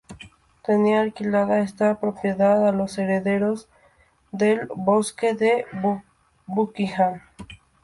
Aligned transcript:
Tenía 0.65 1.01
alquilada 1.01 1.59
esta 1.59 1.99
propiedad 1.99 2.67
a 2.67 2.71
los 2.71 2.97
herederos 2.97 3.69
del 4.31 4.67
duque 4.75 5.35
de 5.35 5.67
Buckingham. 6.47 7.21